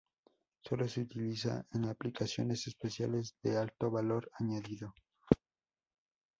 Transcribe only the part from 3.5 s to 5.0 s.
alto valor añadido.